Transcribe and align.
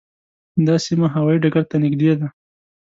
دا 0.65 0.75
سیمه 0.85 1.07
هوايي 1.15 1.37
ډګر 1.43 1.63
ته 1.69 1.75
نږدې 1.83 2.13
ده. 2.19 2.27